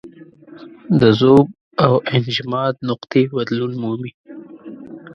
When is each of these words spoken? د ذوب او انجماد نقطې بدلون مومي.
د 0.99 1.01
ذوب 1.19 1.47
او 1.85 1.93
انجماد 2.15 2.73
نقطې 2.89 3.21
بدلون 3.35 3.71
مومي. 3.81 4.11